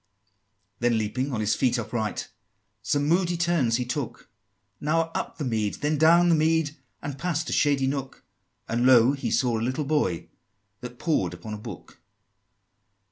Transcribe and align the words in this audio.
VII. 0.01 0.63
Then 0.89 0.97
leaping 0.97 1.31
on 1.31 1.41
his 1.41 1.53
feet 1.53 1.77
upright, 1.77 2.27
Some 2.81 3.03
moody 3.07 3.37
turns 3.37 3.75
he 3.75 3.85
took, 3.85 4.31
Now 4.79 5.11
up 5.13 5.37
the 5.37 5.43
mead, 5.45 5.75
then 5.75 5.99
down 5.99 6.29
the 6.29 6.33
mead, 6.33 6.75
And 7.03 7.19
past 7.19 7.51
a 7.51 7.53
shady 7.53 7.85
nook, 7.85 8.23
And, 8.67 8.87
lo! 8.87 9.11
he 9.11 9.29
saw 9.29 9.59
a 9.59 9.61
little 9.61 9.85
boy 9.85 10.29
That 10.79 10.97
pored 10.97 11.35
upon 11.35 11.53
a 11.53 11.57
book! 11.59 11.99